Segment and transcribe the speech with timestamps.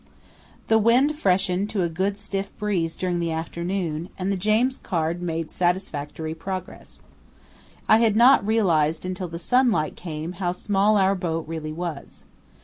[0.67, 5.21] The wind freshened to a good stiff breeze during the afternoon, and the James Caird
[5.21, 7.03] made satisfactory progress.
[7.87, 12.23] I had not realized until the sunlight came how small our boat really was.